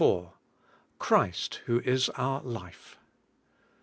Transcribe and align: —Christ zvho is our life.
—Christ 0.97 1.61
zvho 1.67 1.83
is 1.83 2.09
our 2.17 2.41
life. 2.41 2.97